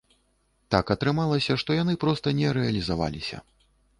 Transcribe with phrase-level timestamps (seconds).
[0.75, 3.37] Так атрымалася, што яны проста не рэалізаваліся.